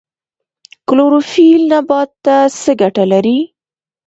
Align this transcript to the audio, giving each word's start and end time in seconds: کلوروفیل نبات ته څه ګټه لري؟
کلوروفیل 0.87 1.61
نبات 1.73 2.09
ته 2.25 2.35
څه 2.61 2.71
ګټه 2.81 3.03
لري؟ 3.11 3.39